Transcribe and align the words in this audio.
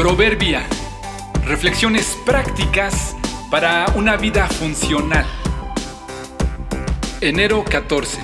Proverbia. 0.00 0.66
Reflexiones 1.44 2.16
prácticas 2.24 3.14
para 3.50 3.84
una 3.96 4.16
vida 4.16 4.46
funcional. 4.46 5.26
Enero 7.20 7.62
14. 7.64 8.18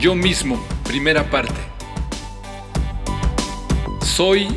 Yo 0.00 0.16
mismo, 0.16 0.60
primera 0.82 1.30
parte. 1.30 1.54
Soy 4.02 4.48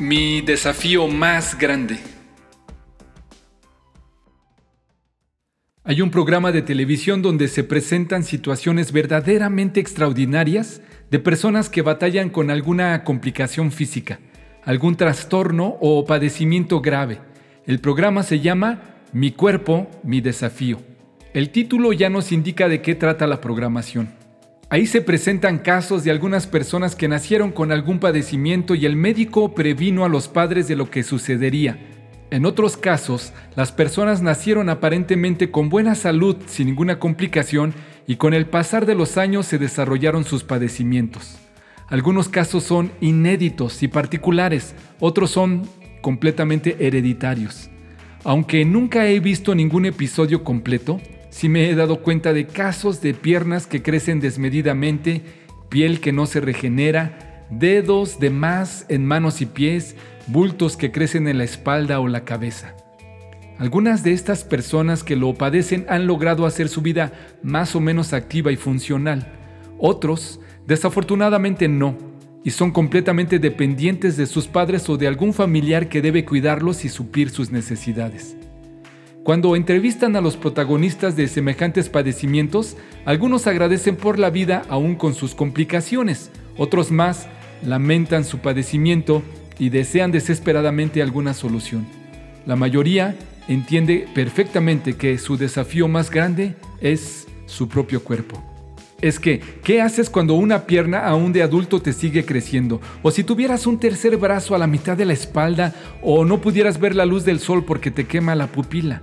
mi 0.00 0.40
desafío 0.40 1.06
más 1.06 1.56
grande. 1.56 2.00
Hay 5.84 6.02
un 6.02 6.10
programa 6.10 6.50
de 6.50 6.62
televisión 6.62 7.22
donde 7.22 7.46
se 7.46 7.62
presentan 7.62 8.24
situaciones 8.24 8.90
verdaderamente 8.90 9.78
extraordinarias 9.78 10.82
de 11.12 11.20
personas 11.20 11.70
que 11.70 11.82
batallan 11.82 12.28
con 12.28 12.50
alguna 12.50 13.04
complicación 13.04 13.70
física 13.70 14.18
algún 14.64 14.96
trastorno 14.96 15.76
o 15.80 16.04
padecimiento 16.04 16.80
grave. 16.80 17.20
El 17.66 17.80
programa 17.80 18.22
se 18.22 18.40
llama 18.40 18.82
Mi 19.12 19.32
cuerpo, 19.32 19.88
mi 20.02 20.20
desafío. 20.20 20.80
El 21.34 21.50
título 21.50 21.92
ya 21.92 22.08
nos 22.10 22.32
indica 22.32 22.68
de 22.68 22.80
qué 22.82 22.94
trata 22.94 23.26
la 23.26 23.40
programación. 23.40 24.08
Ahí 24.70 24.86
se 24.86 25.00
presentan 25.00 25.58
casos 25.58 26.04
de 26.04 26.10
algunas 26.10 26.46
personas 26.46 26.94
que 26.94 27.08
nacieron 27.08 27.52
con 27.52 27.72
algún 27.72 28.00
padecimiento 28.00 28.74
y 28.74 28.84
el 28.84 28.96
médico 28.96 29.54
previno 29.54 30.04
a 30.04 30.08
los 30.08 30.28
padres 30.28 30.68
de 30.68 30.76
lo 30.76 30.90
que 30.90 31.02
sucedería. 31.02 31.78
En 32.30 32.44
otros 32.44 32.76
casos, 32.76 33.32
las 33.56 33.72
personas 33.72 34.20
nacieron 34.20 34.68
aparentemente 34.68 35.50
con 35.50 35.70
buena 35.70 35.94
salud, 35.94 36.36
sin 36.46 36.66
ninguna 36.66 36.98
complicación, 36.98 37.72
y 38.06 38.16
con 38.16 38.34
el 38.34 38.44
pasar 38.46 38.84
de 38.84 38.94
los 38.94 39.16
años 39.16 39.46
se 39.46 39.56
desarrollaron 39.58 40.24
sus 40.24 40.44
padecimientos. 40.44 41.38
Algunos 41.88 42.28
casos 42.28 42.64
son 42.64 42.92
inéditos 43.00 43.82
y 43.82 43.88
particulares, 43.88 44.74
otros 45.00 45.30
son 45.30 45.66
completamente 46.02 46.76
hereditarios. 46.86 47.70
Aunque 48.24 48.64
nunca 48.66 49.06
he 49.06 49.20
visto 49.20 49.54
ningún 49.54 49.86
episodio 49.86 50.44
completo, 50.44 51.00
sí 51.30 51.48
me 51.48 51.70
he 51.70 51.74
dado 51.74 52.02
cuenta 52.02 52.34
de 52.34 52.46
casos 52.46 53.00
de 53.00 53.14
piernas 53.14 53.66
que 53.66 53.82
crecen 53.82 54.20
desmedidamente, 54.20 55.22
piel 55.70 56.00
que 56.00 56.12
no 56.12 56.26
se 56.26 56.40
regenera, 56.40 57.46
dedos 57.50 58.20
de 58.20 58.28
más 58.28 58.84
en 58.90 59.06
manos 59.06 59.40
y 59.40 59.46
pies, 59.46 59.96
bultos 60.26 60.76
que 60.76 60.92
crecen 60.92 61.26
en 61.26 61.38
la 61.38 61.44
espalda 61.44 62.00
o 62.00 62.08
la 62.08 62.24
cabeza. 62.24 62.74
Algunas 63.58 64.04
de 64.04 64.12
estas 64.12 64.44
personas 64.44 65.02
que 65.02 65.16
lo 65.16 65.32
padecen 65.34 65.86
han 65.88 66.06
logrado 66.06 66.44
hacer 66.44 66.68
su 66.68 66.82
vida 66.82 67.12
más 67.42 67.74
o 67.74 67.80
menos 67.80 68.12
activa 68.12 68.52
y 68.52 68.56
funcional. 68.56 69.32
Otros 69.78 70.40
Desafortunadamente 70.68 71.66
no, 71.66 71.96
y 72.44 72.50
son 72.50 72.72
completamente 72.72 73.38
dependientes 73.38 74.18
de 74.18 74.26
sus 74.26 74.48
padres 74.48 74.86
o 74.90 74.98
de 74.98 75.08
algún 75.08 75.32
familiar 75.32 75.88
que 75.88 76.02
debe 76.02 76.26
cuidarlos 76.26 76.84
y 76.84 76.90
suplir 76.90 77.30
sus 77.30 77.50
necesidades. 77.50 78.36
Cuando 79.24 79.56
entrevistan 79.56 80.14
a 80.14 80.20
los 80.20 80.36
protagonistas 80.36 81.16
de 81.16 81.26
semejantes 81.26 81.88
padecimientos, 81.88 82.76
algunos 83.06 83.46
agradecen 83.46 83.96
por 83.96 84.18
la 84.18 84.28
vida 84.28 84.60
aún 84.68 84.96
con 84.96 85.14
sus 85.14 85.34
complicaciones, 85.34 86.30
otros 86.58 86.90
más 86.90 87.28
lamentan 87.64 88.26
su 88.26 88.40
padecimiento 88.40 89.22
y 89.58 89.70
desean 89.70 90.12
desesperadamente 90.12 91.00
alguna 91.00 91.32
solución. 91.32 91.86
La 92.44 92.56
mayoría 92.56 93.16
entiende 93.48 94.06
perfectamente 94.14 94.96
que 94.96 95.16
su 95.16 95.38
desafío 95.38 95.88
más 95.88 96.10
grande 96.10 96.56
es 96.82 97.26
su 97.46 97.70
propio 97.70 98.04
cuerpo 98.04 98.57
es 99.00 99.20
que, 99.20 99.40
¿qué 99.62 99.80
haces 99.80 100.10
cuando 100.10 100.34
una 100.34 100.66
pierna 100.66 101.06
aún 101.06 101.32
de 101.32 101.42
adulto 101.42 101.80
te 101.80 101.92
sigue 101.92 102.24
creciendo? 102.24 102.80
O 103.02 103.10
si 103.12 103.22
tuvieras 103.22 103.66
un 103.66 103.78
tercer 103.78 104.16
brazo 104.16 104.54
a 104.54 104.58
la 104.58 104.66
mitad 104.66 104.96
de 104.96 105.04
la 105.04 105.12
espalda 105.12 105.72
o 106.02 106.24
no 106.24 106.40
pudieras 106.40 106.80
ver 106.80 106.96
la 106.96 107.06
luz 107.06 107.24
del 107.24 107.38
sol 107.38 107.64
porque 107.64 107.92
te 107.92 108.06
quema 108.06 108.34
la 108.34 108.48
pupila. 108.48 109.02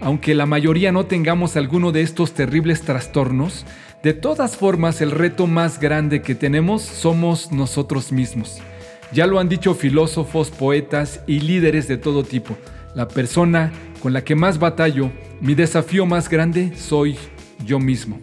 Aunque 0.00 0.34
la 0.34 0.46
mayoría 0.46 0.90
no 0.90 1.06
tengamos 1.06 1.56
alguno 1.56 1.92
de 1.92 2.02
estos 2.02 2.32
terribles 2.32 2.82
trastornos, 2.82 3.66
de 4.02 4.14
todas 4.14 4.56
formas 4.56 5.00
el 5.00 5.10
reto 5.10 5.46
más 5.46 5.78
grande 5.78 6.22
que 6.22 6.34
tenemos 6.34 6.82
somos 6.82 7.52
nosotros 7.52 8.10
mismos. 8.10 8.60
Ya 9.12 9.26
lo 9.26 9.38
han 9.38 9.48
dicho 9.48 9.74
filósofos, 9.74 10.50
poetas 10.50 11.20
y 11.26 11.40
líderes 11.40 11.86
de 11.86 11.98
todo 11.98 12.24
tipo. 12.24 12.56
La 12.94 13.06
persona 13.06 13.72
con 14.02 14.12
la 14.12 14.24
que 14.24 14.34
más 14.34 14.58
batallo, 14.58 15.12
mi 15.40 15.54
desafío 15.54 16.06
más 16.06 16.28
grande, 16.28 16.74
soy 16.76 17.16
yo 17.64 17.78
mismo. 17.78 18.18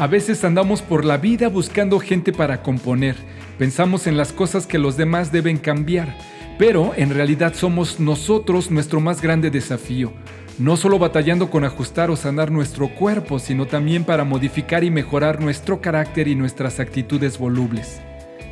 A 0.00 0.06
veces 0.06 0.44
andamos 0.44 0.80
por 0.80 1.04
la 1.04 1.18
vida 1.18 1.50
buscando 1.50 2.00
gente 2.00 2.32
para 2.32 2.62
componer, 2.62 3.16
pensamos 3.58 4.06
en 4.06 4.16
las 4.16 4.32
cosas 4.32 4.66
que 4.66 4.78
los 4.78 4.96
demás 4.96 5.30
deben 5.30 5.58
cambiar, 5.58 6.16
pero 6.58 6.94
en 6.96 7.10
realidad 7.10 7.52
somos 7.52 8.00
nosotros 8.00 8.70
nuestro 8.70 9.00
más 9.00 9.20
grande 9.20 9.50
desafío, 9.50 10.14
no 10.58 10.78
solo 10.78 10.98
batallando 10.98 11.50
con 11.50 11.64
ajustar 11.64 12.10
o 12.10 12.16
sanar 12.16 12.50
nuestro 12.50 12.88
cuerpo, 12.88 13.38
sino 13.38 13.66
también 13.66 14.04
para 14.04 14.24
modificar 14.24 14.84
y 14.84 14.90
mejorar 14.90 15.42
nuestro 15.42 15.82
carácter 15.82 16.28
y 16.28 16.34
nuestras 16.34 16.80
actitudes 16.80 17.36
volubles. 17.36 18.00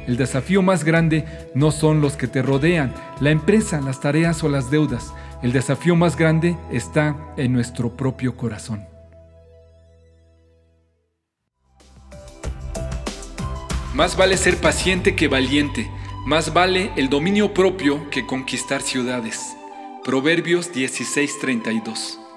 El 0.06 0.18
desafío 0.18 0.60
más 0.60 0.84
grande 0.84 1.24
no 1.54 1.70
son 1.70 2.02
los 2.02 2.18
que 2.18 2.26
te 2.26 2.42
rodean, 2.42 2.92
la 3.20 3.30
empresa, 3.30 3.80
las 3.80 4.02
tareas 4.02 4.44
o 4.44 4.50
las 4.50 4.70
deudas. 4.70 5.14
El 5.42 5.52
desafío 5.52 5.96
más 5.96 6.14
grande 6.14 6.58
está 6.70 7.16
en 7.38 7.54
nuestro 7.54 7.96
propio 7.96 8.36
corazón. 8.36 8.97
Más 13.98 14.16
vale 14.16 14.36
ser 14.36 14.60
paciente 14.60 15.16
que 15.16 15.26
valiente, 15.26 15.90
más 16.24 16.54
vale 16.54 16.92
el 16.94 17.08
dominio 17.08 17.52
propio 17.52 18.08
que 18.10 18.26
conquistar 18.26 18.80
ciudades. 18.80 19.56
Proverbios 20.04 20.72
16:32 20.72 22.27